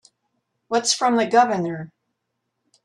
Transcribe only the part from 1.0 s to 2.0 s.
the Governor?